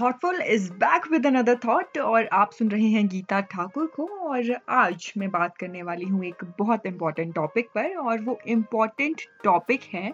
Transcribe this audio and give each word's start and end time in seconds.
Thoughtful 0.00 0.40
is 0.42 0.70
back 0.74 1.06
with 1.10 1.26
another 1.26 1.54
thought 1.56 1.98
और 1.98 2.26
आप 2.32 2.50
सुन 2.52 2.70
रहे 2.70 2.88
हैं 2.88 3.06
गीता 3.08 3.40
ठाकुर 3.42 3.86
को, 3.86 4.04
और 4.04 4.56
आज 4.70 5.12
मैं 5.18 5.30
बात 5.30 5.56
करने 5.56 5.82
वाली 5.82 6.04
हूँ 6.04 6.24
एक 6.24 6.44
बहुत 6.58 6.86
इंपॉर्टेंट 6.86 7.34
टॉपिक 7.34 7.68
पर, 7.74 7.94
और 7.96 8.20
वो 8.22 8.38
इंपॉर्टेंट 8.46 9.22
टॉपिक 9.44 9.82
है 9.94 10.12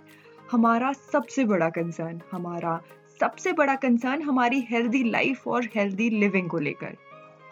हमारा 0.51 0.93
सबसे 0.93 1.45
बड़ा 1.45 1.69
कंसर्न 1.71 2.21
हमारा 2.33 2.81
सबसे 3.21 3.53
बड़ा 3.53 3.75
कंसर्न 3.77 4.23
हमारी 4.23 4.61
हेल्दी 4.71 5.03
लाइफ 5.05 5.49
और 5.49 5.69
हेल्दी 5.75 6.09
लिविंग 6.11 6.49
को 6.51 6.59
लेकर। 6.59 6.97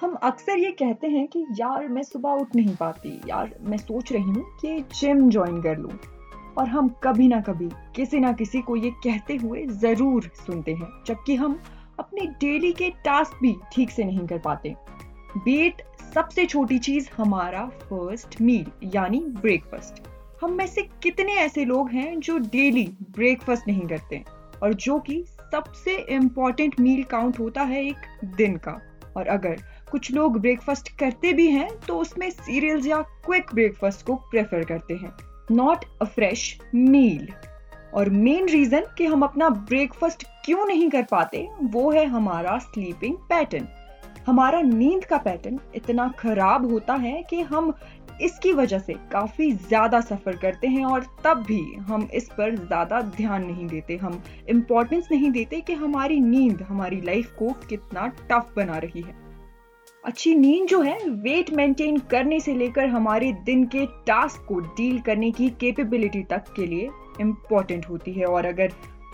हम 0.00 0.14
अक्सर 0.22 0.58
ये 0.58 0.70
कहते 0.72 1.06
हैं 1.08 1.26
कि 1.28 1.44
यार 1.52 1.88
मैं 1.88 2.02
सुबह 2.02 2.30
उठ 2.32 2.54
नहीं 2.56 2.76
पाती, 2.76 3.20
यार 3.28 3.54
मैं 3.60 3.78
सोच 3.78 4.12
रही 4.12 4.22
हूँ 4.22 4.44
कि 4.60 4.80
जिम 4.94 5.28
ज्वाइन 5.30 5.60
कर 5.62 5.78
लूँ, 5.78 5.98
और 6.58 6.68
हम 6.68 6.88
कभी 7.04 7.28
ना 7.28 7.40
कभी, 7.40 7.68
किसी 7.96 8.20
ना 8.20 8.32
किसी 8.34 8.62
को 8.62 8.76
ये 8.76 8.90
कहते 9.04 9.36
हुए 9.36 9.66
ज़रूर 9.66 10.30
सुनते 10.36 10.72
हैं, 10.72 10.88
जबकि 11.06 11.34
हम 11.36 11.60
अपने 12.00 12.26
डेली 12.40 12.72
के 12.72 12.90
टास्क 13.04 13.38
भी 13.42 13.54
ठीक 13.72 13.90
से 13.90 14.04
नहीं 14.04 14.26
कर 14.26 14.38
पाते। 14.38 14.74
बेट 15.38 15.82
सबसे 16.14 16.46
छोटी 16.46 16.78
चीज़ 16.78 17.08
हमारा 17.16 17.64
फ़र्स्ट 17.82 18.40
मील 18.40 18.90
यानी 18.94 19.20
ब्रेकफास्ट 19.40 20.02
हम 20.42 20.52
में 20.52 20.66
से 20.66 20.82
कितने 21.02 21.34
ऐसे 21.34 21.64
लोग 21.64 21.90
हैं 21.90 22.20
जो 22.20 22.38
डेली 22.38 22.86
ब्रेकफास्ट 23.10 23.68
नहीं 23.68 23.86
करते 23.86 24.22
और 24.62 24.74
जो 24.74 24.98
कि 24.98 25.22
सबसे 25.52 25.96
इम्पोर्टेंट 26.10 26.78
मील 26.80 27.02
काउंट 27.04 27.38
होता 27.38 27.62
है 27.62 27.84
एक 27.86 28.06
दिन 28.36 28.56
का। 28.56 28.80
और 29.16 29.26
अगर 29.26 29.62
कुछ 29.90 30.10
लोग 30.12 30.38
ब्रेकफास्ट 30.40 30.88
करते 30.98 31.32
भी 31.32 31.46
हैं 31.50 31.68
तो 31.78 31.96
उसमें 31.98 32.28
सीरियल्स 32.30 32.86
या 32.86 33.00
क्विक 33.24 33.54
ब्रेकफास्ट 33.54 34.06
को 34.06 34.14
प्रेफर 34.30 34.64
करते 34.64 34.94
हैं। 34.94 35.12
नॉट 35.50 35.84
अ 36.02 36.04
फ्रेश 36.04 36.58
मील 36.74 37.26
और 37.94 38.10
मेन 38.10 38.48
रीजन 38.48 38.86
कि 38.98 39.06
हम 39.06 39.22
अपना 39.22 39.48
ब्रेकफास्ट 39.48 40.24
क्यों 40.44 40.66
नहीं 40.66 40.88
कर 40.90 41.02
पाते, 41.02 41.48
वो 41.62 41.90
है 41.90 42.04
हमारा 42.06 42.58
स्लीपिंग 42.58 43.16
पैटर्न 43.28 43.68
हमारा 44.26 44.60
नींद 44.60 45.04
का 45.04 45.16
पैटर्न 45.18 45.58
इतना 45.74 46.08
खराब 46.18 46.70
होता 46.70 46.94
है 46.94 47.22
कि 47.30 47.40
हम 47.42 47.72
इसकी 48.22 48.52
वजह 48.52 48.78
से 48.78 48.94
काफ़ी 49.12 49.50
ज़्यादा 49.52 50.00
सफ़र 50.00 50.36
करते 50.36 50.68
हैं 50.68 50.84
और 50.84 51.06
तब 51.24 51.42
भी 51.46 51.62
हम 51.80 52.08
इस 52.14 52.28
पर 52.28 52.56
ज़्यादा 52.56 53.00
ध्यान 53.00 53.44
नहीं 53.44 53.66
देते. 53.66 53.96
हम 53.96 54.22
इम्पोर्टेंस 54.48 55.08
नहीं 55.12 55.30
देते 55.30 55.60
कि 55.60 55.72
हमारी 55.74 56.20
नींद, 56.20 56.62
हमारी 56.62 57.00
लाइफ 57.00 57.34
को 57.38 57.50
कितना 57.68 58.06
टफ 58.30 58.52
बना 58.56 58.78
रही 58.78 59.02
है. 59.02 59.14
अच्छी 60.04 60.34
नींद 60.34 60.66
जो 60.68 60.80
है 60.82 60.98
वेट 61.22 61.50
मेंटेन 61.50 61.98
करने 62.10 62.40
से 62.40 62.54
लेकर 62.54 62.86
हमारे 62.88 63.32
दिन 63.44 63.64
के 63.66 63.86
टास्क 64.06 64.44
को 64.48 64.60
डील 64.60 65.00
करने 65.00 65.30
की 65.30 65.48
कैपेबिलिटी 65.50 66.22
तक 66.22 66.52
के 66.56 66.66
लिए 66.66 66.88
इम्पोर्टेंट 67.20 67.88
होती 67.88 68.12
है 68.12 68.26
और 68.26 68.46
अगर 68.46 68.72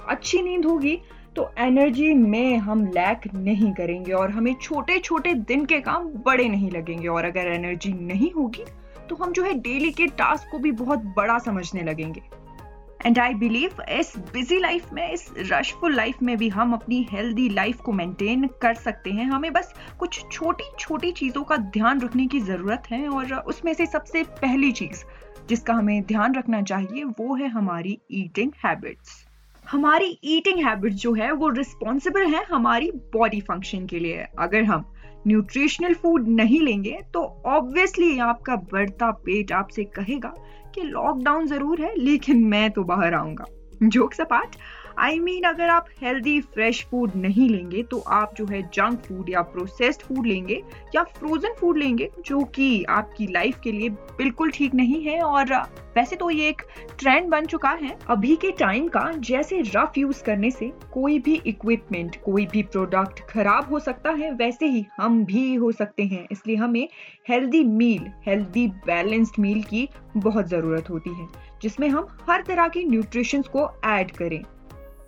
अच्छी 0.08 0.42
नींद 0.42 0.64
होगी 0.64 0.98
तो 1.36 1.50
एनर्जी 1.58 2.12
में 2.14 2.56
हम 2.58 2.84
लैक 2.86 3.26
नहीं 3.34 3.72
करेंगे 3.72 4.12
और 4.12 4.30
हमें 4.30 4.54
छोटे 4.54 4.98
छोटे 4.98 5.34
दिन 5.34 5.64
के 5.64 5.80
काम 5.80 6.08
बड़े 6.26 6.48
नहीं 6.48 6.70
लगेंगे 6.70 7.08
और 7.08 7.24
अगर 7.24 7.52
एनर्जी 7.52 7.92
नहीं 7.92 8.30
होगी 8.32 8.64
तो 9.08 9.16
हम 9.16 9.32
जो 9.32 9.42
है 9.42 9.52
डेली 9.60 9.90
के 9.92 10.06
टास्क 10.18 10.50
को 10.52 10.58
भी 10.58 10.72
बहुत 10.72 11.02
बड़ा 11.16 11.38
समझने 11.38 11.82
लगेंगे। 11.82 12.22
एंड 13.06 13.18
आई 13.18 13.34
बिलीव 13.34 13.82
इस 13.90 14.12
बिज़ी 14.32 14.58
लाइफ 14.58 14.92
में, 14.92 15.12
इस 15.12 15.28
रशफुल 15.38 15.94
लाइफ 15.94 16.22
में 16.22 16.36
भी 16.36 16.48
हम 16.48 16.72
अपनी 16.72 17.06
हेल्दी 17.10 17.48
लाइफ 17.48 17.80
को 17.80 17.92
मेंटेन 17.92 18.46
कर 18.62 18.74
सकते 18.74 19.10
हैं। 19.10 19.24
हमें 19.24 19.52
बस 19.52 19.74
कुछ 19.98 20.20
छोटी 20.32 20.64
छोटी 20.78 21.12
चीज़ों 21.12 21.42
का 21.42 21.56
ध्यान 21.56 22.00
रखने 22.00 22.26
की 22.26 22.40
ज़रूरत 22.40 22.90
है 22.90 23.08
और 23.08 23.34
उसमें 23.34 23.72
से 23.74 23.86
सबसे 23.86 24.22
पहली 24.42 24.72
चीज़ 24.72 25.04
जिसका 25.48 25.74
हमें 25.74 26.02
ध्यान 26.04 26.34
रखना 26.34 26.62
चाहिए, 26.62 27.04
वो 27.04 27.34
है 27.34 27.48
हमारी 27.48 27.98
ईटिंग 28.12 28.52
हैबिट्स 28.64 29.24
हमारी 29.64 30.18
ईटिंग 30.24 30.64
हैबिट्स 30.66 30.96
जो 30.96 31.12
है, 31.14 31.30
वो 31.32 31.48
रिस्पॉन्सिबल 31.50 32.26
है 32.26 32.44
हमारी 32.50 32.90
बॉडी 33.14 33.40
फ़ंक्शन 33.40 33.86
के 33.86 33.98
लिए। 33.98 34.26
अगर 34.38 34.64
हम 34.64 34.84
न्यूट्रिशनल 35.26 35.94
फ़ूड 35.94 36.28
नहीं 36.30 36.60
लेंगे 36.60 36.98
तो 37.14 37.22
ऑब्वियसली 37.48 38.18
आपका 38.20 38.56
बढ़ता 38.72 39.10
पेट 39.24 39.52
आपसे 39.52 39.84
कहेगा 39.96 40.32
कि 40.74 40.82
लॉकडाउन 40.82 41.46
ज़रूर 41.46 41.80
है, 41.80 41.94
लेकिन 41.96 42.44
मैं 42.44 42.70
तो 42.70 42.84
बाहर 42.84 43.14
आऊँगा। 43.14 43.44
Jokes 43.82 44.20
apart 44.20 44.56
I 44.98 45.16
I 45.16 45.20
mean 45.20 45.34
mean, 45.34 45.48
अगर 45.48 45.68
आप 45.68 45.86
हेल्दी 46.02 46.40
फ्रेश 46.42 46.82
फ़ूड 46.90 47.12
नहीं 47.16 47.48
लेंगे 47.48 47.82
तो 47.82 47.98
आप 48.10 48.34
जो 48.36 48.44
है 48.46 48.60
जंक 48.74 49.00
फ़ूड 49.00 49.28
या 49.30 49.40
प्रोसेस्ड 49.44 50.02
फ़ूड 50.02 50.26
लेंगे 50.26 50.62
या 50.94 51.02
फ्रोजन 51.18 51.54
फ़ूड 51.54 51.78
लेंगे 51.78 52.10
जो 52.26 52.40
कि 52.54 52.84
आपकी 52.90 53.26
लाइफ 53.26 53.58
के 53.64 53.72
लिए 53.72 53.88
बिल्कुल 53.90 54.50
ठीक 54.50 54.74
नहीं 54.74 55.02
है। 55.04 55.20
और 55.20 55.52
वैसे 55.96 56.16
तो 56.16 56.30
ये 56.30 56.48
एक 56.48 56.62
ट्रेंड 56.98 57.28
बन 57.30 57.46
चुका 57.46 57.70
है। 57.72 57.96
अभी 58.10 58.34
के 58.36 58.50
टाइम 58.50 58.88
का 58.88 59.10
जैसे 59.20 59.60
रफ 59.66 59.98
यूज़ 59.98 60.22
करने 60.24 60.50
से 60.50 60.72
कोई 60.92 61.18
भी 61.18 61.34
इक्विपमेंट 61.46 62.16
कोई 62.24 62.46
भी 62.46 62.62
प्रोडक्ट 62.64 63.20
खराब 63.30 63.70
हो 63.70 63.78
सकता 63.80 64.10
है 64.12 64.30
वैसे 64.32 64.66
ही 64.66 64.84
हम 64.96 65.24
भी 65.24 65.54
हो 65.54 65.72
सकते 65.74 66.04
हैं। 66.04 66.26
इसलिए 66.32 66.56
हमें 66.56 66.88
healthy 67.28 67.64
meal 67.64 68.10
healthy 68.26 68.66
balanced 68.86 69.40
meal 69.40 69.62
की 69.64 69.88
बहुत 70.18 70.48
ज़रूरत 70.48 70.90
होती 70.90 71.14
है 71.14 71.28
जिसमें 71.62 71.88
हम 71.88 72.06
हर 72.30 72.42
तरह 72.42 72.68
के 72.68 72.84
न्यूट्रिशंस 72.84 73.48
को 73.48 73.70
ऐड 73.86 74.10
करें। 74.10 74.42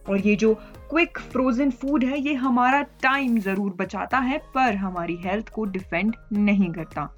और 0.09 0.21
ये 0.21 0.35
जो 0.37 0.55
क्विक 0.91 1.19
फ्रोजन 1.23 1.71
फ़ूड 1.71 2.05
है, 2.05 2.19
ये 2.19 2.35
हमारा 2.35 2.83
टाइम 3.03 3.39
ज़रूर 3.39 3.73
बचाता 3.79 4.19
है, 4.19 4.39
पर 4.55 4.77
हमारी 4.77 5.17
हेल्थ 5.17 5.49
को 5.49 5.65
डिफेंड 5.67 6.15
नहीं 6.33 6.73
करता। 6.73 7.09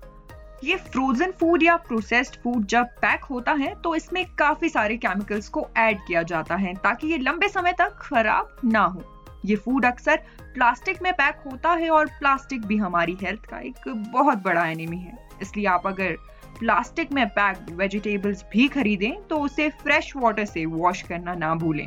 ये 0.65 0.77
फ्रोजन 0.77 1.31
फ़ूड 1.31 1.63
या 1.63 1.77
प्रोसेस्ड 1.79 2.35
फ़ूड 2.43 2.65
जब 2.67 2.87
पैक 3.03 3.25
होता 3.25 3.53
है 3.53 3.75
तो 3.85 3.95
इसमें 3.95 4.25
काफ़ी 4.39 4.69
सारे 4.69 4.97
केमिकल्स 4.97 5.49
को 5.49 5.67
ऐड 5.77 5.99
किया 6.07 6.23
जाता 6.25 6.57
है, 6.57 6.75
ताकि 6.75 7.07
ये 7.07 7.19
लंबे 7.19 7.49
समय 7.49 7.73
तक 7.79 7.97
खराब 8.01 8.57
ना 8.65 8.81
हो। 8.81 9.03
ये 9.45 9.57
फ़ूड 9.57 9.85
अक्सर 9.87 10.17
प्लास्टिक 10.55 11.03
में 11.03 11.13
पैक 11.13 11.43
होता 11.47 11.71
है 11.73 11.89
और 11.91 12.07
प्लास्टिक 12.19 12.67
भी 12.67 12.77
हमारी 12.77 13.17
हेल्थ 13.23 13.47
का 13.47 13.59
एक 13.59 13.89
बहुत 14.13 14.43
बड़ा 14.45 14.67
एनिमी 14.67 14.99
है। 14.99 15.19
इसलिए 15.43 15.67
आप 15.67 15.87
अगर 15.87 16.17
प्लास्टिक 16.59 17.13
में 17.13 17.27
पैक्ड 17.29 17.71
वेजिटेबल्स 17.75 18.45
भी 18.53 18.69
खरीदें 18.69 19.13
तो 19.29 19.37
उसे 19.39 19.69
फ्रेश 19.83 20.13
वाटर 20.17 20.45
से 20.45 20.65
वॉश 20.67 21.03
करना 21.03 21.35
ना 21.35 21.55
भूलें। 21.55 21.87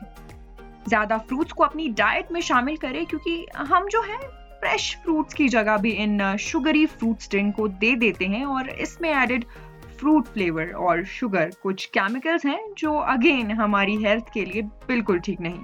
ज़्यादा 0.88 1.18
फ्रूट्स 1.20 1.52
को 1.52 1.64
अपनी 1.64 1.88
डाइट 1.90 2.32
में 2.32 2.40
शामिल 2.42 2.78
करें, 2.78 3.06
क्योंकि 3.06 3.46
हम 3.58 3.88
जो 3.88 4.02
है 4.04 4.18
फ्रेश 4.60 4.96
फ्रूट्स 5.04 5.34
की 5.34 5.48
जगह 5.50 5.78
भी 5.78 5.92
इन 5.94 6.36
शुगरी 6.40 6.86
फ्रूट्स 6.86 7.30
ड्रिंक 7.30 7.56
को 7.56 7.68
दे 7.68 7.96
देते 7.98 8.26
हैं 8.26 8.46
और 8.46 8.70
इसमें 8.72 9.10
एडेड 9.12 9.46
फ्रूट 10.00 10.28
फ्लेवर 10.28 10.72
और 10.72 11.04
शुगर 11.06 11.52
कुछ 11.64 11.86
केमिकल्स 11.88 12.46
हैं, 12.46 12.74
जो 12.78 12.96
अगेन 12.96 13.52
हमारी 13.52 13.96
हेल्थ 13.98 14.34
के 14.34 14.46
लिए 14.46 14.62
बिल्कुल 14.88 15.20
ठीक 15.20 15.42
नहीं। 15.42 15.64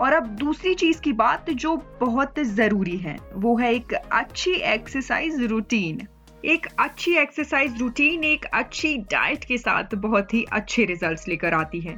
और 0.00 0.12
अब 0.12 0.26
दूसरी 0.36 0.74
चीज़ 0.74 1.00
की 1.00 1.12
बात 1.14 1.50
जो 1.52 1.76
बहुत 2.00 2.38
ज़रूरी 2.40 2.96
है, 2.96 3.16
वो 3.34 3.56
है 3.56 3.74
एक 3.74 3.92
अच्छी 3.94 4.52
एक्सरसाइज 4.52 5.42
रूटीन 5.42 6.06
एक 6.44 6.66
अच्छी 6.78 7.14
एक्सरसाइज 7.16 7.78
रूटीन 7.80 8.24
एक 8.24 8.44
अच्छी 8.44 8.96
डाइट 9.10 9.44
के 9.44 9.58
साथ 9.58 9.94
बहुत 9.98 10.34
ही 10.34 10.44
अच्छे 10.52 10.84
रिजल्ट्स 10.84 11.28
लेकर 11.28 11.54
आती 11.54 11.80
है। 11.80 11.94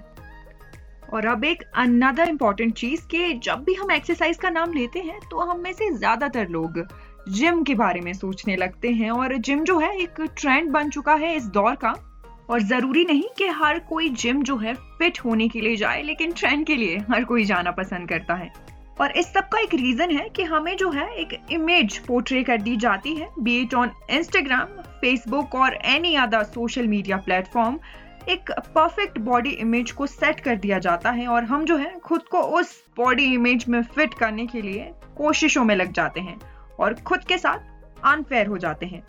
और 1.15 1.27
अब 1.27 1.45
एक 1.45 1.63
अनदर 1.77 2.29
इंपॉर्टेंट 2.29 2.75
चीज़ 2.75 3.07
कि 3.07 3.33
जब 3.45 3.65
भी 3.65 3.75
हम 3.75 3.91
एक्सरसाइज 3.93 4.37
का 4.37 4.51
नाम 4.51 4.73
लेते 4.73 5.01
हैं 5.01 5.19
तो 5.31 5.41
हम 5.41 5.61
में 5.61 5.73
से 5.73 5.91
ज़्यादातर 5.91 6.49
लोग 6.49 6.87
जिम 7.29 7.63
के 7.63 7.75
बारे 7.75 8.01
में 8.01 8.13
सोचने 8.15 8.57
लगते 8.57 8.91
हैं 8.93 9.11
और 9.11 9.37
जिम 9.39 9.65
जो 9.65 9.79
है 9.79 9.97
एक 9.99 10.21
ट्रेंड 10.39 10.71
बन 10.71 10.91
चुका 10.91 11.15
है 11.15 11.35
इस 11.37 11.47
दौर 11.49 11.75
का। 11.75 11.95
और 12.51 12.63
ज़रूरी 12.63 13.05
नहीं 13.05 13.29
कि 13.39 13.47
हर 13.53 13.79
कोई 13.79 14.09
जिम 14.11 14.43
जो 14.43 14.57
है 14.57 14.75
फिट 14.99 15.19
होने 15.25 15.49
के 15.49 15.61
लिए 15.61 15.77
जाए, 15.77 16.03
लेकिन 16.03 16.33
ट्रेंड 16.33 16.65
के 16.67 16.77
लिए 16.77 16.99
हर 17.11 17.25
कोई 17.25 17.45
जाना 17.45 17.71
पसंद 17.73 18.09
करता 18.09 18.35
है। 18.35 18.51
और 19.01 19.13
इस 19.13 19.27
सब 19.27 19.49
का 19.49 19.61
एक 19.61 19.75
रीजन 19.75 20.11
है 20.11 20.29
कि 20.29 20.43
हमें 20.45 20.77
जो 20.77 20.91
है 20.91 21.09
एक 21.15 21.35
इमेज 21.53 21.99
पोर्ट्रे 21.99 22.43
कर 22.43 22.61
दी 22.63 22.77
जाती 22.77 23.15
है 23.17 23.29
be 23.39 23.59
it 23.61 23.75
on 23.75 23.91
Instagram 24.11 24.83
Facebook 25.01 25.55
और 25.55 25.75
any 25.87 26.15
other 26.17 26.43
social 26.45 26.87
media 26.87 27.17
platform 27.17 27.79
एक 28.29 28.51
परफेक्ट 28.75 29.19
बॉडी 29.19 29.51
इमेज 29.51 29.91
को 29.91 30.07
सेट 30.07 30.41
कर 30.41 30.57
दिया 30.57 30.79
जाता 30.79 31.11
है 31.11 31.27
और 31.27 31.45
हम 31.45 31.65
जो 31.65 31.77
है, 31.77 31.99
खुद 31.99 32.23
को 32.23 32.39
उस 32.39 32.85
बॉडी 32.97 33.25
इमेज 33.35 33.65
में 33.69 33.83
फिट 33.83 34.15
करने 34.15 34.47
के 34.47 34.63
लिए 34.63 34.93
कोशिशों 35.17 35.65
में 35.65 35.75
लग 35.77 35.93
जाते 35.93 36.21
हैं 36.21 36.39
और 36.81 36.95
खुद 36.95 37.25
के 37.25 37.39
साथ 37.39 38.05
अनफेयर 38.05 38.47
हो 38.47 38.59
जाते 38.59 38.87
हैं। 38.87 39.07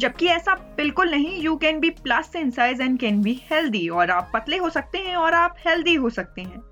जबकि 0.00 0.26
ऐसा 0.26 0.54
बिल्कुल 0.76 1.10
नहीं 1.10 1.40
you 1.42 1.56
can 1.56 1.80
be 1.80 1.90
plus 1.90 2.36
in 2.36 2.50
size 2.50 2.82
and 2.82 2.98
can 2.98 3.22
be 3.22 3.40
healthy 3.50 3.88
और 3.88 4.10
आप 4.10 4.30
पतले 4.34 4.56
हो 4.56 4.70
सकते 4.70 4.98
हैं 4.98 5.16
और 5.16 5.34
आप 5.34 5.56
हेल्दी 5.66 5.94
हो 5.94 6.10
सकते 6.10 6.42
हैं। 6.42 6.62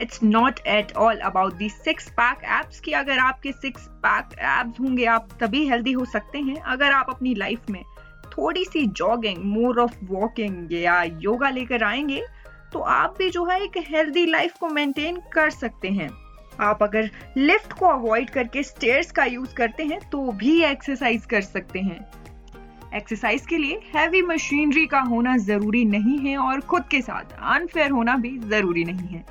It's 0.00 0.22
not 0.22 0.60
at 0.66 0.92
all 0.92 1.18
about 1.20 1.54
the 1.54 1.68
six 1.68 2.08
pack 2.10 2.44
abs 2.50 2.80
की 2.80 2.92
अगर 2.92 3.18
आपके 3.18 3.52
सिक्स 3.52 3.86
पैक 4.06 4.38
एप्स 4.38 4.80
होंगे, 4.80 5.04
आप 5.04 5.28
तभी 5.40 5.66
हेल्दी 5.68 5.92
हो 5.92 6.04
सकते 6.04 6.38
हैं 6.38 6.60
अगर 6.60 6.92
आप 6.92 7.10
अपनी 7.10 7.34
लाइफ 7.34 7.70
में 7.70 7.82
थोड़ी 8.32 8.64
सी 8.64 8.86
जॉगिंग 8.86 9.44
मोर 9.46 9.80
ऑफ़ 9.80 9.98
वॉकिंग 10.04 10.72
या 10.72 11.02
योगा 11.02 11.50
लेकर 11.50 11.82
आएँगे 11.84 12.22
तो 12.72 12.78
आप 12.78 13.14
भी 13.18 13.28
जो 13.30 13.44
है 13.44 13.60
एक 13.62 13.76
हेल्दी 13.88 14.24
लाइफ 14.26 14.56
को 14.60 14.68
मेंटेन 14.68 15.16
कर 15.32 15.50
सकते 15.50 15.88
हैं। 15.88 16.10
आप 16.60 16.82
अगर 16.82 17.10
लिफ्ट 17.36 17.72
को 17.72 17.86
अवॉइड 17.86 18.30
करके 18.30 18.62
स्टेयर्स 18.62 19.10
का 19.12 19.24
यूज़ 19.24 19.54
करते 19.54 19.84
हैं 19.84 19.98
तो 20.10 20.30
भी 20.32 20.62
एक्सरसाइज 20.64 21.26
कर 21.26 21.40
सकते 21.40 21.80
हैं। 21.80 22.00
एक्सरसाइज 22.94 23.46
के 23.46 23.58
लिए 23.58 23.80
हैवी 23.94 24.22
मशीनरी 24.22 24.86
का 24.86 25.00
होना 25.00 25.36
ज़रूरी 25.36 25.84
नहीं 25.84 26.18
है 26.18 26.36
और 26.38 26.60
खुद 26.60 26.84
के 26.90 27.00
साथ 27.00 27.36
अनफेयर 27.54 27.90
होना 27.90 28.16
भी 28.16 28.36
ज़रूरी 28.38 28.84
नहीं 28.84 29.08
है। 29.08 29.24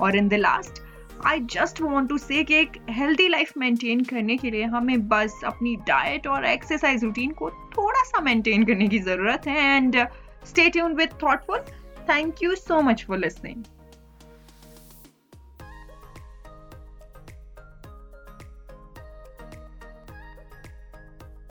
और 0.00 0.16
in 0.16 0.28
the 0.28 0.34
last 0.34 0.82
I 1.26 1.40
just 1.50 1.80
want 1.80 2.08
to 2.08 2.16
say 2.18 2.42
कि 2.44 2.54
एक 2.54 2.76
हेल्दी 2.90 3.28
लाइफ 3.28 3.52
मेंटेन 3.58 4.04
करने 4.04 4.36
के 4.36 4.50
लिए 4.50 4.64
हमें 4.64 5.08
बस 5.08 5.40
अपनी 5.44 5.74
डाइट 5.86 6.26
और 6.26 6.44
एक्सरसाइज 6.44 7.04
रूटीन 7.04 7.30
को 7.32 7.50
थोड़ा 7.50 8.02
सा 8.02 8.20
मेंटेन 8.20 8.64
करने 8.64 8.88
की 8.88 8.98
ज़रूरत 8.98 9.46
है 9.46 9.76
and 9.76 9.96
stay 10.44 10.68
tune 10.70 10.94
with 10.94 11.18
thoughtful 11.22 11.58
thank 12.08 12.42
you 12.42 12.54
so 12.54 12.80
much 12.80 13.04
for 13.04 13.18
listening 13.18 13.64